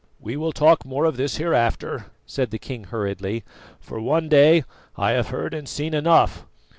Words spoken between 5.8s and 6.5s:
enough.